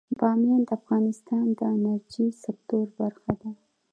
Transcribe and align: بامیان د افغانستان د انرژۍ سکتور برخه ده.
بامیان 0.19 0.61
د 0.67 0.69
افغانستان 0.79 1.45
د 1.57 1.59
انرژۍ 1.73 2.27
سکتور 2.43 2.85
برخه 2.99 3.31
ده. 3.41 3.49